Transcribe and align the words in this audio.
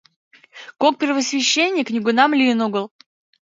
Кок 0.81 0.93
первосвященник 0.99 1.87
нигунам 1.93 2.31
лийын 2.39 2.59
огыл. 2.67 2.85